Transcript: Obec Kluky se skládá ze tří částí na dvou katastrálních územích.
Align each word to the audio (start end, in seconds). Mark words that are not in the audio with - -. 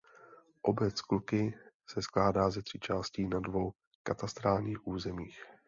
Obec 0.61 1.01
Kluky 1.01 1.57
se 1.87 2.01
skládá 2.01 2.49
ze 2.49 2.61
tří 2.61 2.79
částí 2.79 3.27
na 3.27 3.39
dvou 3.39 3.73
katastrálních 4.03 4.87
územích. 4.87 5.39